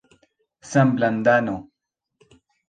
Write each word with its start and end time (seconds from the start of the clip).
samlandano 0.71 1.55